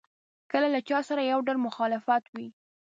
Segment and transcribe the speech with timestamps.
[0.51, 2.03] کله له چا سره یو ډول مخالف
[2.35, 2.47] وي.